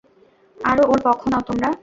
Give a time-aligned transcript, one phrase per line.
[0.57, 1.69] আরো ওর পক্ষ নাও তোমরা।